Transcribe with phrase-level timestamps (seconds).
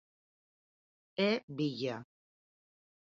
[1.29, 1.97] É Villa.